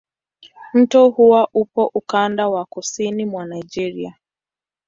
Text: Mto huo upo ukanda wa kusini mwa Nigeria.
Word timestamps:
Mto 0.73 1.09
huo 1.09 1.47
upo 1.53 1.91
ukanda 1.93 2.49
wa 2.49 2.65
kusini 2.65 3.25
mwa 3.25 3.45
Nigeria. 3.45 4.15